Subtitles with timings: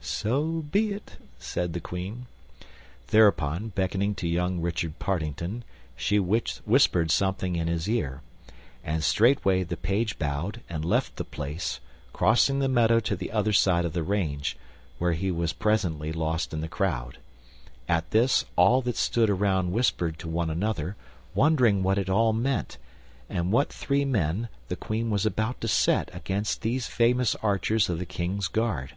[0.00, 2.26] "So be it," said the Queen.
[3.08, 5.64] Thereupon, beckoning to young Richard Partington,
[5.96, 8.22] she whispered something in his ear,
[8.84, 11.80] and straightway the Page bowed and left the place,
[12.12, 14.56] crossing the meadow to the other side of the range,
[15.00, 17.18] where he was presently lost in the crowd.
[17.88, 20.94] At this, all that stood around whispered to one another,
[21.34, 22.78] wondering what it all meant,
[23.28, 27.98] and what three men the Queen was about to set against those famous archers of
[27.98, 28.94] the King's guard.